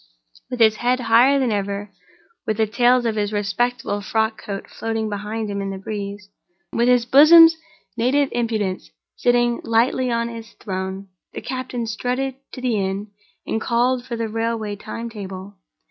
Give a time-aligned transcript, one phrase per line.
[0.49, 1.91] With his head higher than ever,
[2.47, 6.27] with the tails of his respectable frock coat floating behind him in the breeze,
[6.73, 7.55] with his bosom's
[7.95, 13.11] native impudence sitting lightly on its throne, the captain strutted to the inn
[13.45, 15.57] and called for the railway time table.